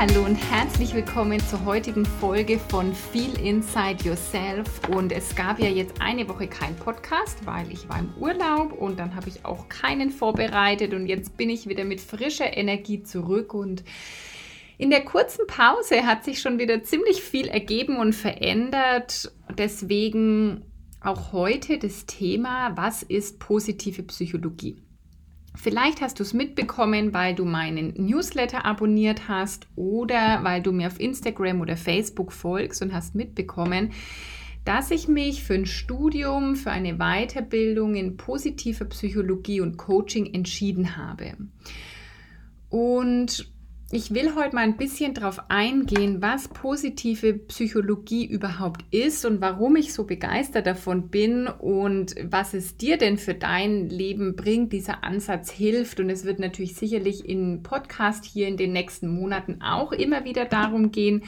[0.00, 4.80] Hallo und herzlich willkommen zur heutigen Folge von Feel Inside Yourself.
[4.88, 8.98] Und es gab ja jetzt eine Woche keinen Podcast, weil ich war im Urlaub und
[8.98, 13.52] dann habe ich auch keinen vorbereitet und jetzt bin ich wieder mit frischer Energie zurück
[13.52, 13.84] und
[14.78, 19.30] in der kurzen Pause hat sich schon wieder ziemlich viel ergeben und verändert.
[19.58, 20.64] Deswegen
[21.02, 24.78] auch heute das Thema, was ist positive Psychologie?
[25.54, 30.86] Vielleicht hast du es mitbekommen, weil du meinen Newsletter abonniert hast oder weil du mir
[30.86, 33.92] auf Instagram oder Facebook folgst und hast mitbekommen,
[34.64, 40.96] dass ich mich für ein Studium, für eine Weiterbildung in positiver Psychologie und Coaching entschieden
[40.96, 41.34] habe.
[42.68, 43.50] Und
[43.92, 49.74] ich will heute mal ein bisschen darauf eingehen, was positive Psychologie überhaupt ist und warum
[49.74, 55.02] ich so begeistert davon bin und was es dir denn für dein Leben bringt, dieser
[55.02, 55.98] Ansatz hilft.
[55.98, 60.44] Und es wird natürlich sicherlich im Podcast hier in den nächsten Monaten auch immer wieder
[60.44, 61.24] darum gehen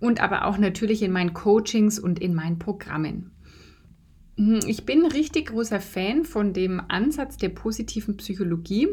[0.00, 3.32] und aber auch natürlich in meinen Coachings und in meinen Programmen.
[4.66, 8.88] Ich bin richtig großer Fan von dem Ansatz der positiven Psychologie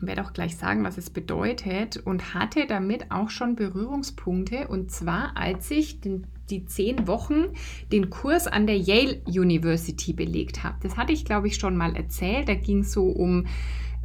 [0.00, 5.36] werde auch gleich sagen, was es bedeutet und hatte damit auch schon Berührungspunkte und zwar
[5.36, 7.46] als ich den, die zehn Wochen
[7.92, 10.76] den Kurs an der Yale University belegt habe.
[10.82, 12.48] Das hatte ich, glaube ich, schon mal erzählt.
[12.48, 13.46] Da ging es so um,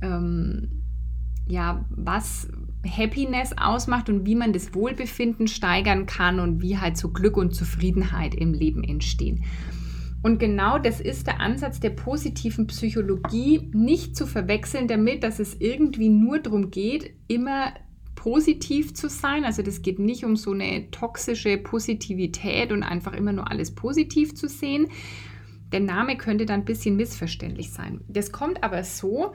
[0.01, 0.83] ähm,
[1.47, 2.47] ja, was
[2.85, 7.55] Happiness ausmacht und wie man das Wohlbefinden steigern kann und wie halt so Glück und
[7.55, 9.43] Zufriedenheit im Leben entstehen.
[10.23, 15.59] Und genau das ist der Ansatz der positiven Psychologie, nicht zu verwechseln damit, dass es
[15.59, 17.73] irgendwie nur darum geht, immer
[18.15, 19.43] positiv zu sein.
[19.43, 24.33] Also das geht nicht um so eine toxische Positivität und einfach immer nur alles positiv
[24.33, 24.87] zu sehen.
[25.73, 27.99] Der Name könnte dann ein bisschen missverständlich sein.
[28.07, 29.33] Das kommt aber so,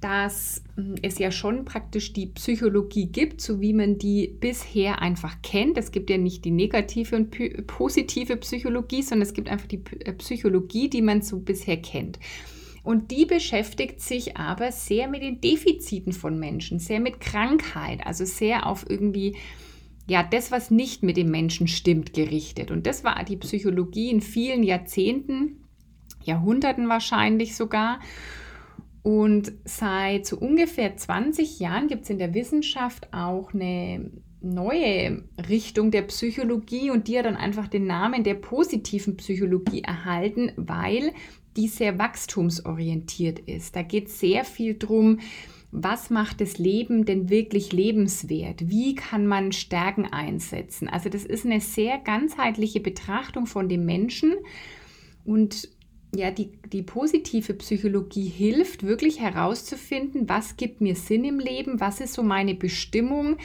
[0.00, 5.40] dass hm, es ja schon praktisch die Psychologie gibt, so wie man die bisher einfach
[5.42, 5.78] kennt.
[5.78, 10.12] Es gibt ja nicht die negative und positive Psychologie, sondern es gibt einfach die äh,
[10.12, 12.18] Psychologie, die man so bisher kennt.
[12.82, 18.24] Und die beschäftigt sich aber sehr mit den Defiziten von Menschen, sehr mit Krankheit, also
[18.24, 19.34] sehr auf irgendwie,
[20.06, 22.70] ja, das, was nicht mit dem Menschen stimmt, gerichtet.
[22.70, 25.64] Und das war die Psychologie in vielen Jahrzehnten,
[26.22, 27.98] Jahrhunderten wahrscheinlich sogar.
[29.06, 35.92] Und seit so ungefähr 20 Jahren gibt es in der Wissenschaft auch eine neue Richtung
[35.92, 41.12] der Psychologie und die hat dann einfach den Namen der positiven Psychologie erhalten, weil
[41.56, 43.76] die sehr wachstumsorientiert ist.
[43.76, 45.20] Da geht sehr viel darum,
[45.70, 48.68] was macht das Leben denn wirklich lebenswert?
[48.68, 50.88] Wie kann man Stärken einsetzen?
[50.88, 54.34] Also das ist eine sehr ganzheitliche Betrachtung von dem Menschen
[55.24, 55.68] und
[56.16, 62.00] ja, die, die positive Psychologie hilft, wirklich herauszufinden, was gibt mir Sinn im Leben, was
[62.00, 63.36] ist so meine Bestimmung,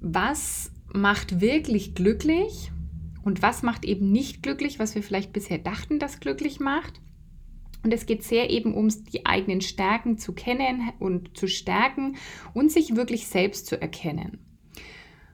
[0.00, 2.70] was macht wirklich glücklich
[3.24, 7.00] und was macht eben nicht glücklich, was wir vielleicht bisher dachten, das glücklich macht.
[7.84, 12.16] Und es geht sehr eben um die eigenen Stärken zu kennen und zu stärken
[12.54, 14.51] und sich wirklich selbst zu erkennen.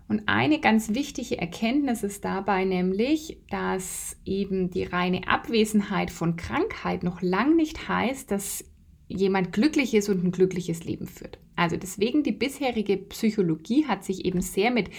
[0.08, 7.02] Und eine ganz wichtige Erkenntnis ist dabei nämlich, dass eben die reine Abwesenheit von Krankheit
[7.02, 8.64] noch lang nicht heißt, dass
[9.06, 11.38] jemand glücklich ist und ein glückliches Leben führt.
[11.56, 14.90] Also deswegen die bisherige Psychologie hat sich eben sehr mit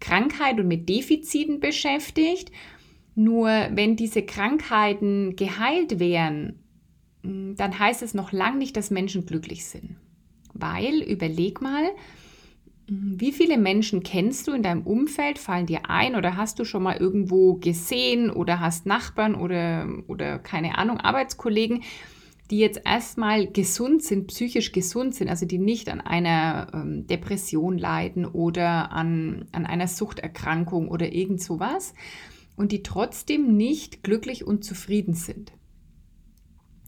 [0.00, 2.50] Krankheit und mit Defiziten beschäftigt.
[3.14, 6.60] Nur wenn diese Krankheiten geheilt wären,
[7.22, 9.96] dann heißt es noch lang nicht, dass Menschen glücklich sind.
[10.54, 11.90] Weil, überleg mal,
[12.88, 15.38] wie viele Menschen kennst du in deinem Umfeld?
[15.38, 20.38] Fallen dir ein oder hast du schon mal irgendwo gesehen oder hast Nachbarn oder, oder
[20.38, 21.82] keine Ahnung, Arbeitskollegen,
[22.50, 27.76] die jetzt erstmal gesund sind, psychisch gesund sind, also die nicht an einer ähm, Depression
[27.76, 31.92] leiden oder an, an einer Suchterkrankung oder irgend sowas
[32.54, 35.55] und die trotzdem nicht glücklich und zufrieden sind?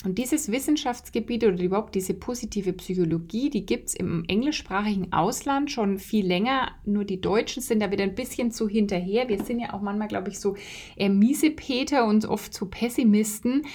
[0.05, 5.99] Und dieses Wissenschaftsgebiet oder überhaupt diese positive Psychologie, die gibt es im englischsprachigen Ausland schon
[5.99, 6.71] viel länger.
[6.85, 9.29] Nur die Deutschen sind da wieder ein bisschen zu hinterher.
[9.29, 10.56] Wir sind ja auch manchmal, glaube ich, so
[10.95, 13.67] eher Miesepeter und oft so Pessimisten.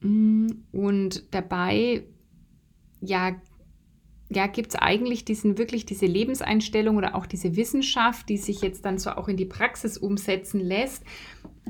[0.00, 2.04] Mm, und dabei,
[3.02, 3.36] ja,
[4.30, 8.86] ja, gibt es eigentlich diesen wirklich diese Lebenseinstellung oder auch diese Wissenschaft, die sich jetzt
[8.86, 11.04] dann so auch in die Praxis umsetzen lässt,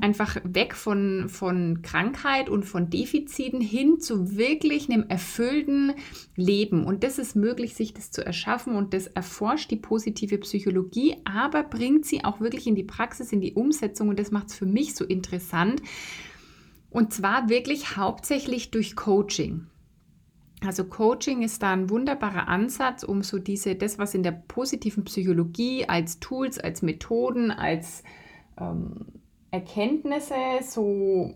[0.01, 5.93] einfach weg von, von Krankheit und von Defiziten hin zu wirklich einem erfüllten
[6.35, 6.85] Leben.
[6.85, 11.63] Und das ist möglich, sich das zu erschaffen und das erforscht die positive Psychologie, aber
[11.63, 14.65] bringt sie auch wirklich in die Praxis, in die Umsetzung und das macht es für
[14.65, 15.81] mich so interessant.
[16.89, 19.67] Und zwar wirklich hauptsächlich durch Coaching.
[20.61, 25.03] Also Coaching ist da ein wunderbarer Ansatz, um so diese, das, was in der positiven
[25.03, 28.03] Psychologie als Tools, als Methoden, als
[28.59, 29.05] ähm,
[29.55, 31.33] Erkenntnisse so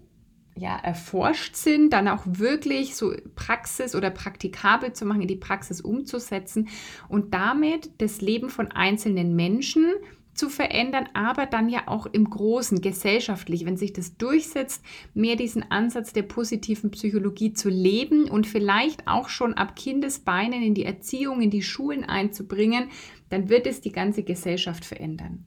[0.56, 5.80] ja, erforscht sind, dann auch wirklich so Praxis oder praktikabel zu machen, in die Praxis
[5.80, 6.68] umzusetzen
[7.08, 9.86] und damit das Leben von einzelnen Menschen
[10.34, 14.84] zu verändern, aber dann ja auch im Großen, gesellschaftlich, wenn sich das durchsetzt,
[15.14, 20.74] mehr diesen Ansatz der positiven Psychologie zu leben und vielleicht auch schon ab Kindesbeinen in
[20.74, 22.90] die Erziehung, in die Schulen einzubringen,
[23.30, 25.46] dann wird es die ganze Gesellschaft verändern.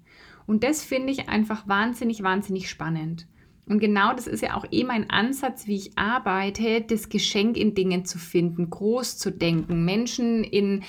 [0.52, 3.26] Und das finde ich einfach wahnsinnig, wahnsinnig spannend.
[3.64, 7.74] Und genau das ist ja auch eh mein Ansatz, wie ich arbeite, das Geschenk in
[7.74, 10.82] Dingen zu finden, groß zu denken, Menschen in,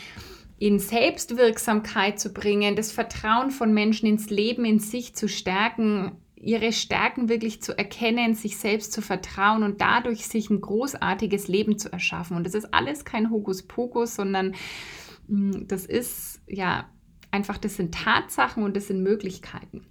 [0.59, 6.73] in Selbstwirksamkeit zu bringen, das Vertrauen von Menschen ins Leben, in sich zu stärken, ihre
[6.73, 11.89] Stärken wirklich zu erkennen, sich selbst zu vertrauen und dadurch sich ein großartiges Leben zu
[11.89, 12.35] erschaffen.
[12.35, 14.55] Und das ist alles kein Hokuspokus, sondern
[15.29, 16.89] mm, das ist ja
[17.33, 19.81] einfach, das sind Tatsachen und das sind Möglichkeiten.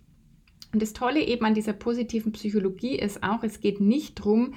[0.72, 4.54] Und das Tolle eben an dieser positiven Psychologie ist auch, es geht nicht darum,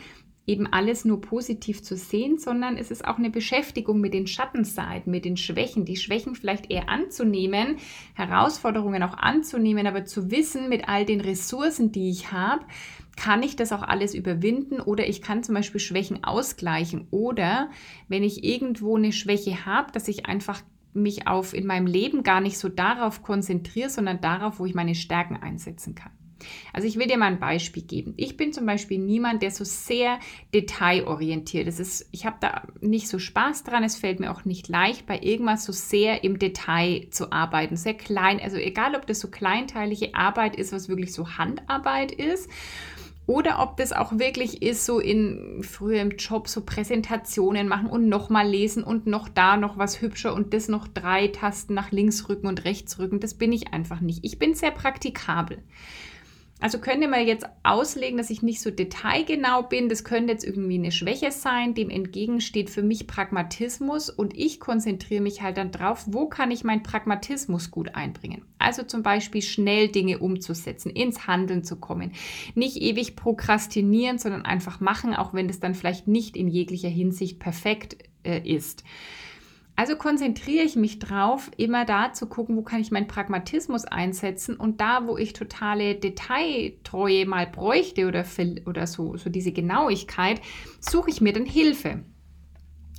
[0.47, 5.11] eben alles nur positiv zu sehen, sondern es ist auch eine Beschäftigung mit den Schattenseiten,
[5.11, 7.77] mit den Schwächen, die Schwächen vielleicht eher anzunehmen,
[8.13, 12.63] Herausforderungen auch anzunehmen, aber zu wissen, mit all den Ressourcen, die ich habe,
[13.15, 17.71] kann ich das auch alles überwinden oder ich kann zum Beispiel Schwächen ausgleichen oder
[18.07, 20.61] wenn ich irgendwo eine Schwäche habe, dass ich einfach
[20.95, 24.95] mich auf in meinem Leben gar nicht so darauf konzentriere, sondern darauf, wo ich meine
[24.95, 26.11] Stärken einsetzen kann.
[26.73, 28.13] Also ich will dir mal ein Beispiel geben.
[28.17, 30.19] Ich bin zum Beispiel niemand, der so sehr
[30.53, 32.07] detailorientiert ist.
[32.11, 33.83] Ich habe da nicht so Spaß dran.
[33.83, 37.77] Es fällt mir auch nicht leicht, bei irgendwas so sehr im Detail zu arbeiten.
[37.77, 42.49] Sehr klein, also egal, ob das so kleinteilige Arbeit ist, was wirklich so Handarbeit ist
[43.27, 48.07] oder ob das auch wirklich ist, so in früher im Job so Präsentationen machen und
[48.07, 52.29] nochmal lesen und noch da noch was hübscher und das noch drei Tasten nach links
[52.29, 53.19] rücken und rechts rücken.
[53.19, 54.23] Das bin ich einfach nicht.
[54.23, 55.63] Ich bin sehr praktikabel.
[56.61, 59.89] Also könnte man jetzt auslegen, dass ich nicht so detailgenau bin.
[59.89, 61.73] Das könnte jetzt irgendwie eine Schwäche sein.
[61.73, 66.51] Dem entgegen steht für mich Pragmatismus und ich konzentriere mich halt dann drauf, wo kann
[66.51, 68.45] ich meinen Pragmatismus gut einbringen.
[68.57, 72.13] Also zum Beispiel schnell Dinge umzusetzen, ins Handeln zu kommen.
[72.55, 77.37] Nicht ewig prokrastinieren, sondern einfach machen, auch wenn das dann vielleicht nicht in jeglicher Hinsicht
[77.37, 78.85] perfekt äh, ist.
[79.77, 84.55] Also konzentriere ich mich drauf, immer da zu gucken, wo kann ich meinen Pragmatismus einsetzen
[84.55, 88.25] und da, wo ich totale Detailtreue mal bräuchte oder,
[88.65, 90.39] oder so, so diese Genauigkeit,
[90.79, 92.03] suche ich mir dann Hilfe.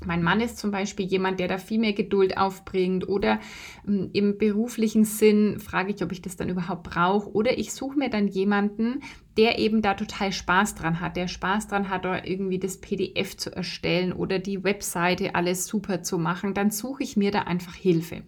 [0.04, 3.40] Mein Mann ist zum Beispiel jemand, der da viel mehr Geduld aufbringt oder
[3.88, 7.98] ähm, im beruflichen Sinn frage ich, ob ich das dann überhaupt brauche oder ich suche
[7.98, 9.00] mir dann jemanden,
[9.36, 13.54] der eben da total Spaß dran hat, der Spaß dran hat, irgendwie das PDF zu
[13.54, 18.22] erstellen oder die Webseite alles super zu machen, dann suche ich mir da einfach Hilfe.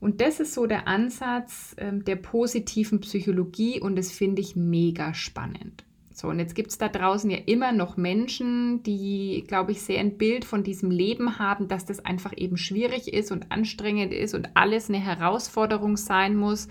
[0.00, 5.12] Und das ist so der Ansatz ähm, der positiven Psychologie und das finde ich mega
[5.14, 5.84] spannend.
[6.12, 10.00] So, und jetzt gibt es da draußen ja immer noch Menschen, die, glaube ich, sehr
[10.00, 14.34] ein Bild von diesem Leben haben, dass das einfach eben schwierig ist und anstrengend ist
[14.34, 16.68] und alles eine Herausforderung sein muss.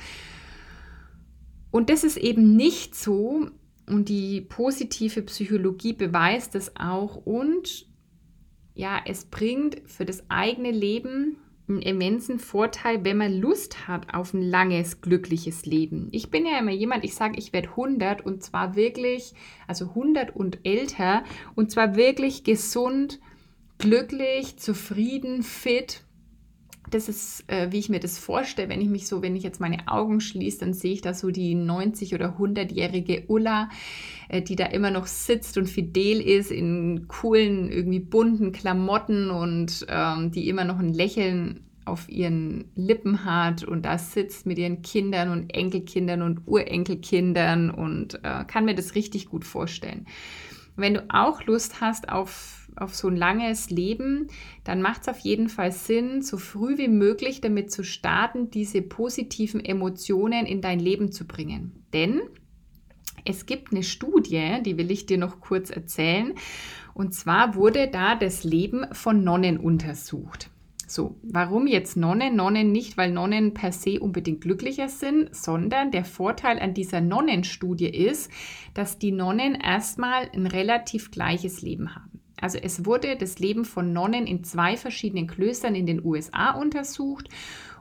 [1.72, 3.48] Und das ist eben nicht so.
[3.88, 7.16] Und die positive Psychologie beweist es auch.
[7.16, 7.88] Und
[8.76, 14.34] ja, es bringt für das eigene Leben einen immensen Vorteil, wenn man Lust hat auf
[14.34, 16.10] ein langes, glückliches Leben.
[16.12, 19.34] Ich bin ja immer jemand, ich sage, ich werde 100 und zwar wirklich,
[19.68, 21.24] also 100 und älter
[21.56, 23.20] und zwar wirklich gesund,
[23.78, 26.04] glücklich, zufrieden, fit.
[26.90, 29.60] Das ist, äh, wie ich mir das vorstelle, wenn ich mich so, wenn ich jetzt
[29.60, 33.70] meine Augen schließe, dann sehe ich da so die 90- oder 100-jährige Ulla,
[34.28, 39.86] äh, die da immer noch sitzt und fidel ist in coolen, irgendwie bunten Klamotten und
[39.88, 44.82] ähm, die immer noch ein Lächeln auf ihren Lippen hat und da sitzt mit ihren
[44.82, 50.06] Kindern und Enkelkindern und Urenkelkindern und äh, kann mir das richtig gut vorstellen.
[50.76, 54.28] Wenn du auch Lust hast auf, auf so ein langes Leben,
[54.64, 58.82] dann macht es auf jeden Fall Sinn, so früh wie möglich damit zu starten, diese
[58.82, 61.84] positiven Emotionen in dein Leben zu bringen.
[61.94, 62.22] Denn
[63.26, 66.34] es gibt eine Studie, die will ich dir noch kurz erzählen.
[66.94, 70.50] Und zwar wurde da das Leben von Nonnen untersucht.
[70.90, 72.36] So, warum jetzt Nonnen?
[72.36, 77.90] Nonnen nicht, weil Nonnen per se unbedingt glücklicher sind, sondern der Vorteil an dieser Nonnenstudie
[77.90, 78.32] ist,
[78.74, 82.09] dass die Nonnen erstmal ein relativ gleiches Leben haben.
[82.42, 87.30] Also es wurde das Leben von Nonnen in zwei verschiedenen Klöstern in den USA untersucht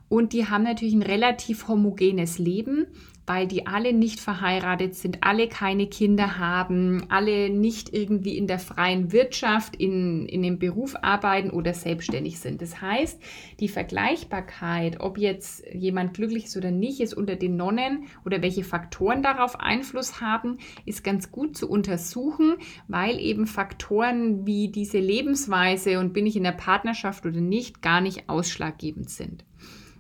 [0.08, 2.86] und die haben natürlich ein relativ homogenes Leben
[3.28, 8.58] weil die alle nicht verheiratet sind, alle keine Kinder haben, alle nicht irgendwie in der
[8.58, 12.62] freien Wirtschaft, in, in dem Beruf arbeiten oder selbstständig sind.
[12.62, 13.20] Das heißt,
[13.60, 18.64] die Vergleichbarkeit, ob jetzt jemand glücklich ist oder nicht, ist unter den Nonnen oder welche
[18.64, 22.56] Faktoren darauf Einfluss haben, ist ganz gut zu untersuchen,
[22.86, 28.00] weil eben Faktoren wie diese Lebensweise und bin ich in der Partnerschaft oder nicht gar
[28.00, 29.44] nicht ausschlaggebend sind.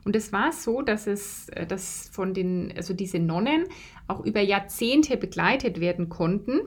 [0.08, 3.66] Und es war so, dass es, äh, dass von den, also diese Nonnen
[4.06, 6.60] auch über Jahrzehnte begleitet werden konnten.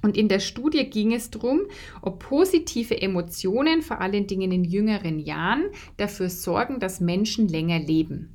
[0.00, 1.66] Und in der Studie ging es darum,
[2.00, 5.64] ob positive Emotionen, vor allen Dingen in jüngeren Jahren,
[5.98, 8.34] dafür sorgen, dass Menschen länger leben.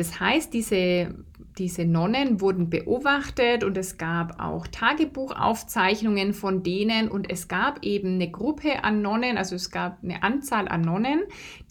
[0.00, 1.14] Das heißt, diese
[1.58, 8.14] diese Nonnen wurden beobachtet und es gab auch Tagebuchaufzeichnungen von denen und es gab eben
[8.14, 11.20] eine Gruppe an Nonnen, also es gab eine Anzahl an Nonnen,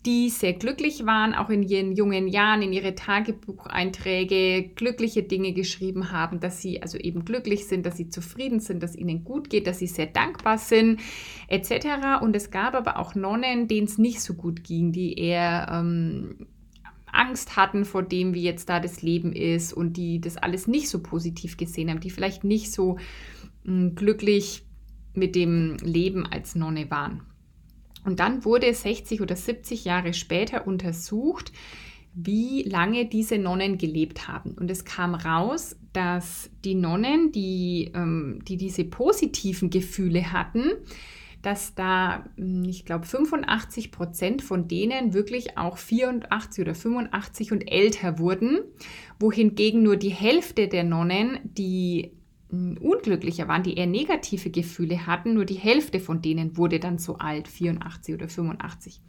[0.05, 6.12] die sehr glücklich waren, auch in ihren jungen Jahren, in ihre Tagebucheinträge glückliche Dinge geschrieben
[6.12, 9.65] haben, dass sie also eben glücklich sind, dass sie zufrieden sind, dass ihnen gut geht,
[9.65, 11.00] dass sie sehr dankbar sind,
[11.48, 12.21] etc.
[12.21, 16.48] Und es gab aber auch Nonnen, denen es nicht so gut ging, die eher ähm,
[17.19, 20.89] Angst hatten vor dem, wie jetzt da das Leben ist und die das alles nicht
[20.89, 22.97] so positiv gesehen haben, die vielleicht nicht so
[23.63, 24.63] mh, hm, glücklich
[25.13, 27.21] mit dem Leben als Nonne waren.
[28.05, 31.51] Und dann wurde 60 oder 70 Jahre später untersucht,
[32.13, 34.51] wie lange diese Nonnen gelebt haben.
[34.51, 40.71] Und es kam raus, dass die Nonnen, die, ähm, die diese positiven Gefühle hatten,
[41.41, 47.72] dass da, hm, ich glaube, 85 Prozent von denen wirklich auch 84 oder 85 und
[47.72, 48.60] älter wurden,
[49.19, 52.12] wohingegen nur die Hälfte der Nonnen, die
[52.50, 56.98] hm, unglücklicher waren, die eher negative Gefühle hatten, nur die Hälfte von denen wurde dann
[56.98, 59.00] so alt, 84 oder 85.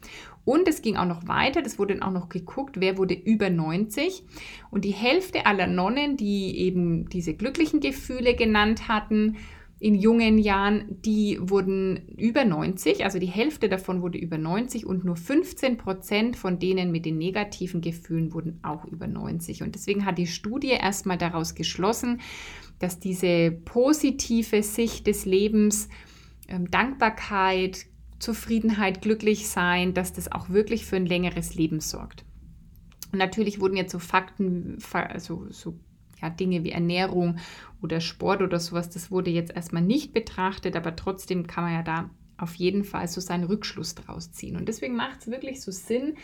[0.45, 3.49] Und es ging auch noch weiter, das wurde dann auch noch geguckt, wer wurde über
[3.49, 4.23] 90.
[4.69, 9.37] Und die Hälfte aller Nonnen, die eben diese glücklichen Gefühle genannt hatten,
[9.81, 15.03] in jungen Jahren, die wurden über 90, also die Hälfte davon wurde über 90 und
[15.03, 19.63] nur 15 Prozent von denen mit den negativen Gefühlen wurden auch über 90.
[19.63, 22.21] Und deswegen hat die Studie erstmal daraus geschlossen,
[22.77, 25.89] dass diese positive Sicht des Lebens,
[26.47, 27.87] ähm, Dankbarkeit,
[28.19, 32.23] Zufriedenheit, glücklich sein, dass das auch wirklich für ein längeres Leben sorgt.
[33.11, 35.73] Und natürlich wurden jetzt so Fakten, also so
[36.21, 37.37] ja, Dinge wie Ernährung
[37.81, 41.83] oder Sport oder sowas, das wurde jetzt erstmal nicht betrachtet, aber trotzdem kann man ja
[41.83, 42.09] da
[42.41, 44.55] auf jeden Fall so seinen Rückschluss draus ziehen.
[44.55, 46.15] Und deswegen macht es wirklich so Sinn.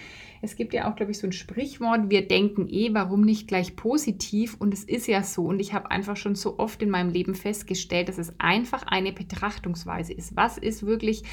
[0.42, 3.76] Es gibt ja auch, glaube ich, so ein Sprichwort, wir denken eh, warum nicht gleich
[3.76, 4.56] positiv?
[4.60, 5.46] Und es ist ja so.
[5.46, 9.14] Und ich habe einfach schon so oft in meinem Leben festgestellt, dass es einfach eine
[9.14, 10.36] Betrachtungsweise ist.
[10.36, 11.24] Was ist wirklich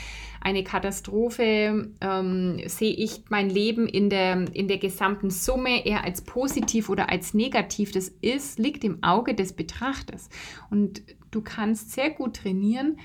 [0.40, 1.90] eine Katastrophe?
[2.00, 7.10] Ähm, sehe ich mein Leben in der, in der gesamten Summe eher als positiv oder
[7.10, 7.92] als negativ?
[7.92, 10.28] Das ist, liegt im Auge des Betrachters.
[10.70, 12.98] Und du kannst sehr gut trainieren,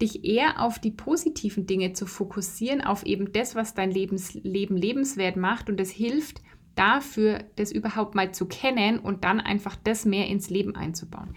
[0.00, 4.76] dich eher auf die positiven Dinge zu fokussieren, auf eben das, was dein Lebens Leben
[4.76, 5.70] lebenswert macht.
[5.70, 6.42] Und es hilft
[6.74, 11.34] dafür, das überhaupt mal zu kennen und dann einfach das mehr ins Leben einzubauen.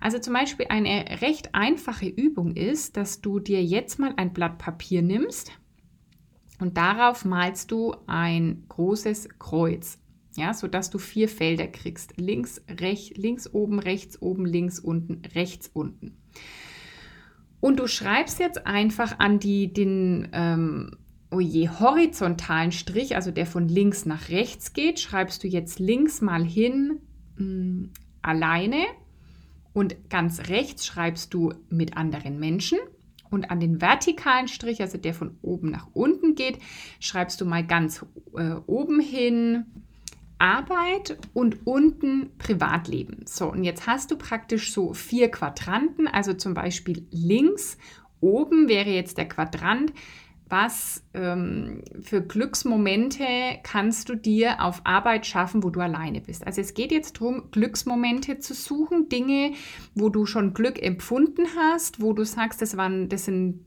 [0.00, 4.58] Also zum Beispiel eine recht einfache Übung ist, dass du dir jetzt mal ein Blatt
[4.58, 5.50] Papier nimmst
[6.58, 9.98] und darauf malst du ein großes Kreuz.
[10.36, 12.18] Ja, sodass du vier Felder kriegst.
[12.18, 16.18] Links, rechts, links oben, rechts oben, links unten, rechts unten.
[17.60, 20.96] Und du schreibst jetzt einfach an die, den ähm,
[21.30, 26.44] oh horizontalen Strich, also der von links nach rechts geht, schreibst du jetzt links mal
[26.44, 27.00] hin
[27.36, 27.90] mh, mm,
[28.22, 28.84] alleine
[29.72, 32.78] und ganz rechts schreibst du mit anderen Menschen.
[33.28, 36.58] Und an den vertikalen Strich, also der von oben nach unten geht,
[37.00, 39.64] schreibst du mal ganz äh, oben hin
[40.38, 43.24] Arbeit und unten Privatleben.
[43.26, 47.78] So, und jetzt hast du praktisch so vier Quadranten, also zum Beispiel links
[48.20, 49.92] oben wäre jetzt der Quadrant,
[50.48, 53.24] was ähm, für Glücksmomente
[53.64, 56.46] kannst du dir auf Arbeit schaffen, wo du alleine bist.
[56.46, 59.54] Also es geht jetzt darum, Glücksmomente zu suchen, Dinge,
[59.94, 63.64] wo du schon Glück empfunden hast, wo du sagst, das, waren, das sind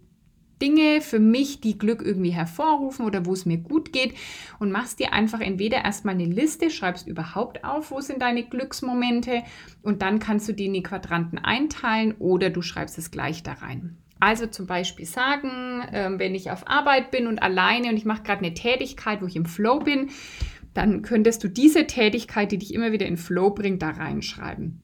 [0.62, 4.14] Dinge für mich, die Glück irgendwie hervorrufen oder wo es mir gut geht
[4.60, 9.44] und machst dir einfach entweder erstmal eine Liste, schreibst überhaupt auf, wo sind deine Glücksmomente
[9.82, 13.54] und dann kannst du die in die Quadranten einteilen oder du schreibst es gleich da
[13.54, 13.98] rein.
[14.20, 18.24] Also zum Beispiel sagen, äh, wenn ich auf Arbeit bin und alleine und ich mache
[18.24, 20.10] gerade eine Tätigkeit, wo ich im Flow bin,
[20.74, 24.82] dann könntest du diese Tätigkeit, die dich immer wieder in Flow bringt, da reinschreiben.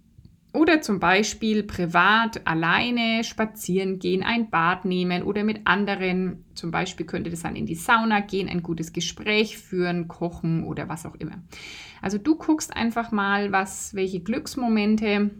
[0.55, 6.45] Oder zum Beispiel privat alleine spazieren gehen, ein Bad nehmen oder mit anderen.
[6.53, 10.88] Zum Beispiel könnte das dann in die Sauna gehen, ein gutes Gespräch führen, kochen oder
[10.88, 11.43] was auch immer.
[12.01, 15.31] Also du guckst einfach mal, was, welche Glücksmomente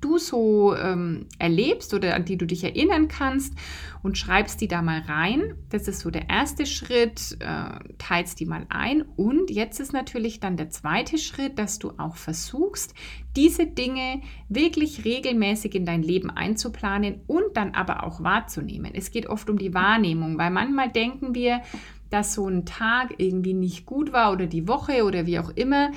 [0.00, 3.54] du so ähm, erlebst oder an die du dich erinnern kannst
[4.02, 5.54] und schreibst die da mal rein.
[5.70, 10.40] Das ist so der erste Schritt, äh, teilst die mal ein und jetzt ist natürlich
[10.40, 12.94] dann der zweite Schritt, dass du auch versuchst,
[13.36, 18.92] diese Dinge wirklich regelmäßig in dein Leben einzuplanen und dann aber auch wahrzunehmen.
[18.94, 21.62] Es geht oft um die Wahrnehmung, weil manchmal denken wir,
[22.10, 25.90] dass so ein Tag irgendwie nicht gut war oder die Woche oder wie auch immer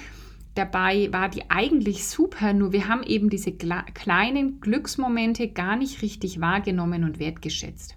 [0.55, 6.41] dabei war die eigentlich super, nur wir haben eben diese kleinen Glücksmomente gar nicht richtig
[6.41, 7.95] wahrgenommen und wertgeschätzt.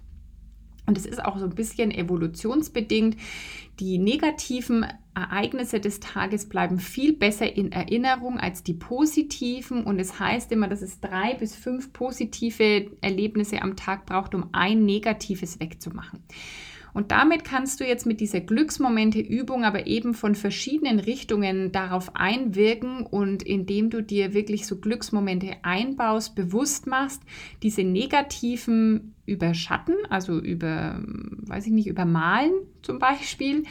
[0.85, 3.15] Und es ist auch so ein bisschen evolutionsbedingt.
[3.79, 9.85] Die negativen Ereignisse des Tages bleiben viel besser in Erinnerung als die positiven.
[9.85, 14.49] Und es heißt immer, dass es drei bis fünf positive Erlebnisse am Tag braucht, um
[14.51, 16.21] ein negatives wegzumachen.
[16.93, 23.05] Und damit kannst du jetzt mit dieser Glücksmomente-Übung aber eben von verschiedenen Richtungen darauf einwirken
[23.05, 27.21] und indem du dir wirklich so Glücksmomente einbaust, bewusst machst,
[27.63, 33.63] diese negativen überschatten, also über, weiß ich nicht, übermalen zum Beispiel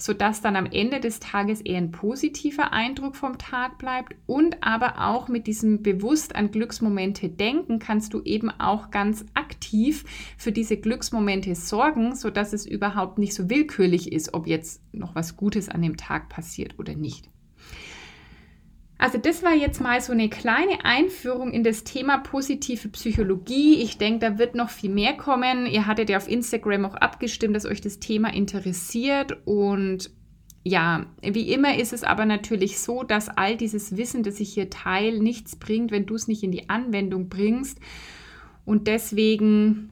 [0.00, 4.16] sodass dann am Ende des Tages eher ein positiver Eindruck vom Tag bleibt.
[4.26, 10.04] Und aber auch mit diesem bewusst an Glücksmomente denken, kannst du eben auch ganz aktiv
[10.36, 15.36] für diese Glücksmomente sorgen, sodass es überhaupt nicht so willkürlich ist, ob jetzt noch was
[15.36, 17.29] Gutes an dem Tag passiert oder nicht.
[19.00, 23.76] Also das war jetzt mal so eine kleine Einführung in das Thema positive Psychologie.
[23.76, 25.64] Ich denke, da wird noch viel mehr kommen.
[25.64, 29.38] Ihr hattet ja auf Instagram auch abgestimmt, dass euch das Thema interessiert.
[29.46, 30.10] Und
[30.64, 34.68] ja, wie immer ist es aber natürlich so, dass all dieses Wissen, das ich hier
[34.68, 37.78] teile, nichts bringt, wenn du es nicht in die Anwendung bringst.
[38.66, 39.89] Und deswegen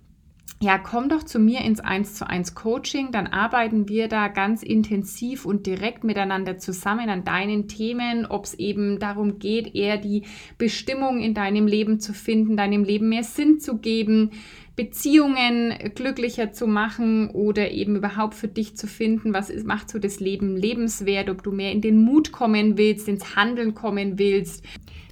[0.60, 4.64] ja, komm doch zu mir ins 1 zu 1 Coaching, dann arbeiten wir da ganz
[4.64, 10.24] intensiv und direkt miteinander zusammen an deinen Themen, ob es eben darum geht, eher die
[10.58, 14.32] Bestimmung in deinem Leben zu finden, deinem Leben mehr Sinn zu geben,
[14.74, 20.00] Beziehungen glücklicher zu machen oder eben überhaupt für dich zu finden, was ist, macht so
[20.00, 24.64] das Leben lebenswert, ob du mehr in den Mut kommen willst, ins Handeln kommen willst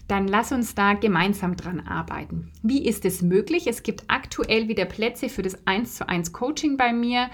[0.08, 2.52] dann lass uns da gemeinsam dran arbeiten.
[2.62, 3.66] Wie ist es möglich?
[3.66, 7.28] Es gibt aktuell wieder Plätze für das 1 zu 1 Coaching bei mir.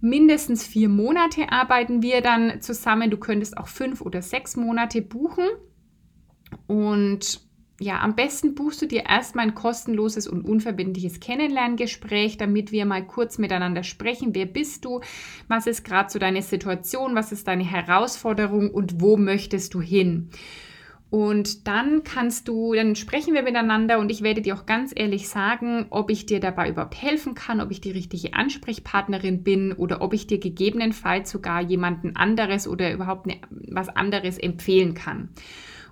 [0.00, 3.10] Mindestens vier Monate arbeiten wir dann zusammen.
[3.10, 5.46] Du könntest auch fünf oder sechs Monate buchen.
[6.66, 7.40] Und
[7.80, 13.04] ja, am besten buchst du dir erstmal ein kostenloses und unverbindliches Kennenlerngespräch, damit wir mal
[13.04, 14.34] kurz miteinander sprechen.
[14.34, 15.00] Wer bist du?
[15.48, 17.14] Was ist gerade so deine Situation?
[17.16, 20.30] Was ist deine Herausforderung und wo möchtest du hin?
[21.12, 25.28] Und dann kannst du, dann sprechen wir miteinander und ich werde dir auch ganz ehrlich
[25.28, 30.00] sagen, ob ich dir dabei überhaupt helfen kann, ob ich die richtige Ansprechpartnerin bin oder
[30.00, 35.28] ob ich dir gegebenenfalls sogar jemanden anderes oder überhaupt ne, was anderes empfehlen kann.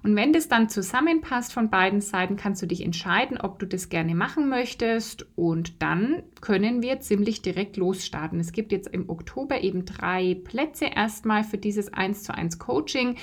[0.02, 3.90] Und wenn das dann zusammenpasst von beiden Seiten, kannst du dich entscheiden, ob du das
[3.90, 5.26] gerne machen möchtest.
[5.36, 8.40] Und dann können wir ziemlich direkt losstarten.
[8.40, 13.16] Es gibt jetzt im Oktober eben drei Plätze erstmal für dieses 1 zu 1 Coaching.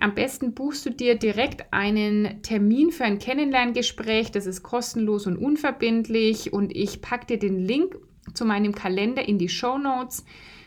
[0.00, 4.32] Am besten buchst du dir direkt einen Termin für ein Kennenlerngespräch.
[4.32, 6.54] Das ist kostenlos und unverbindlich.
[6.54, 7.98] Und ich packe dir den Link
[8.32, 10.24] zu meinem Kalender in die Show Notes.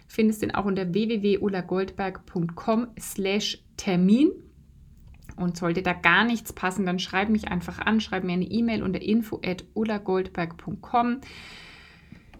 [0.07, 4.31] Findest den auch unter www.ulagoldberg.com slash Termin.
[5.35, 8.83] Und sollte da gar nichts passen, dann schreib mich einfach an, schreib mir eine E-Mail
[8.83, 11.21] unter info at ulagoldberg.com.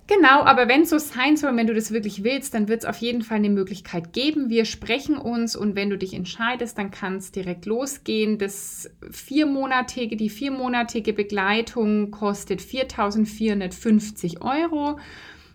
[0.05, 2.85] Genau, aber wenn es so sein soll, wenn du das wirklich willst, dann wird es
[2.85, 4.49] auf jeden Fall eine Möglichkeit geben.
[4.49, 8.37] Wir sprechen uns und wenn du dich entscheidest, dann kann es direkt losgehen.
[8.37, 14.99] Das viermonatige, die viermonatige Begleitung kostet 4.450 Euro.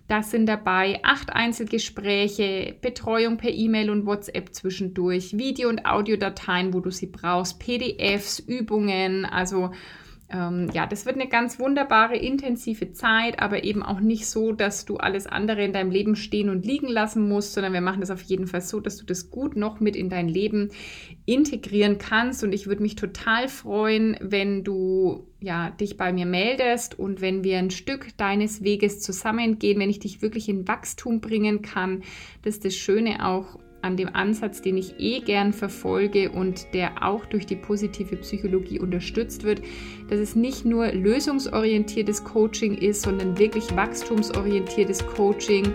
[0.08, 6.80] Das sind dabei acht Einzelgespräche, Betreuung per E-Mail und WhatsApp zwischendurch, Video- und Audiodateien, wo
[6.80, 9.72] du sie brauchst, PDFs, Übungen, also
[10.30, 14.84] ähm, ja, das wird eine ganz wunderbare, intensive Zeit, aber eben auch nicht so, dass
[14.84, 18.10] du alles andere in deinem Leben stehen und liegen lassen musst, sondern wir machen das
[18.10, 20.70] auf jeden Fall so, dass du das gut noch mit in dein Leben
[21.24, 22.44] integrieren kannst.
[22.44, 27.42] Und ich würde mich total freuen, wenn du ja, dich bei mir meldest und wenn
[27.42, 32.02] wir ein Stück deines Weges zusammengehen, wenn ich dich wirklich in Wachstum bringen kann.
[32.42, 37.02] Das ist das Schöne auch an dem Ansatz, den ich eh gern verfolge und der
[37.06, 39.62] auch durch die positive Psychologie unterstützt wird,
[40.08, 45.72] dass es nicht nur lösungsorientiertes Coaching ist, sondern wirklich wachstumsorientiertes Coaching.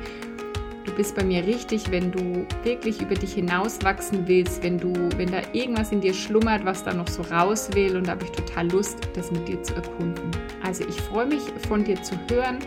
[0.86, 5.32] Du bist bei mir richtig, wenn du wirklich über dich hinauswachsen willst, wenn du, wenn
[5.32, 8.32] da irgendwas in dir schlummert, was da noch so raus will und da habe ich
[8.32, 10.30] total Lust, das mit dir zu erkunden.
[10.62, 12.60] Also ich freue mich von dir zu hören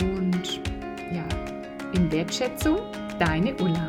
[0.00, 0.60] und
[1.12, 1.24] ja,
[1.94, 2.78] in Wertschätzung,
[3.18, 3.88] deine Ulla.